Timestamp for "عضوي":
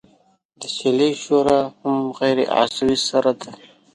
2.57-2.97